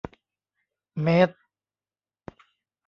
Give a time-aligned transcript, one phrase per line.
[1.01, 1.35] เมตร